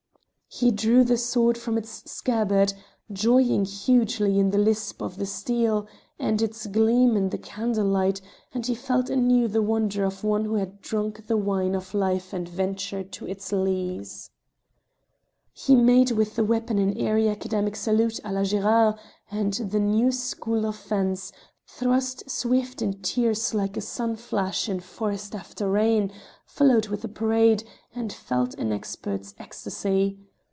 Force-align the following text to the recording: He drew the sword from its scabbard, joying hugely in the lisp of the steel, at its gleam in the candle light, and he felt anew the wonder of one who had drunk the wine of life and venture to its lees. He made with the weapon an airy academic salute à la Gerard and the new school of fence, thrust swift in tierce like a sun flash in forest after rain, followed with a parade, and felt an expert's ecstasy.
He 0.53 0.69
drew 0.69 1.05
the 1.05 1.17
sword 1.17 1.57
from 1.57 1.77
its 1.77 2.03
scabbard, 2.11 2.73
joying 3.09 3.63
hugely 3.63 4.37
in 4.37 4.49
the 4.49 4.57
lisp 4.57 5.01
of 5.01 5.15
the 5.15 5.25
steel, 5.25 5.87
at 6.19 6.41
its 6.41 6.67
gleam 6.67 7.15
in 7.15 7.29
the 7.29 7.37
candle 7.37 7.87
light, 7.87 8.19
and 8.53 8.65
he 8.65 8.75
felt 8.75 9.09
anew 9.09 9.47
the 9.47 9.61
wonder 9.61 10.03
of 10.03 10.25
one 10.25 10.43
who 10.43 10.55
had 10.55 10.81
drunk 10.81 11.25
the 11.27 11.37
wine 11.37 11.73
of 11.73 11.93
life 11.93 12.33
and 12.33 12.49
venture 12.49 13.01
to 13.01 13.25
its 13.25 13.53
lees. 13.53 14.29
He 15.53 15.73
made 15.73 16.11
with 16.11 16.35
the 16.35 16.43
weapon 16.43 16.77
an 16.79 16.97
airy 16.97 17.29
academic 17.29 17.77
salute 17.77 18.19
à 18.25 18.33
la 18.33 18.43
Gerard 18.43 18.95
and 19.31 19.53
the 19.71 19.79
new 19.79 20.11
school 20.11 20.65
of 20.65 20.75
fence, 20.75 21.31
thrust 21.65 22.29
swift 22.29 22.81
in 22.81 22.99
tierce 23.01 23.53
like 23.53 23.77
a 23.77 23.81
sun 23.81 24.17
flash 24.17 24.67
in 24.67 24.81
forest 24.81 25.33
after 25.33 25.69
rain, 25.69 26.11
followed 26.45 26.89
with 26.89 27.05
a 27.05 27.07
parade, 27.07 27.63
and 27.95 28.11
felt 28.11 28.53
an 28.55 28.73
expert's 28.73 29.33
ecstasy. 29.39 30.19